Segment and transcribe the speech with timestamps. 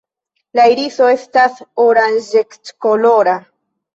[0.59, 3.39] La iriso estas oranĝeckolora.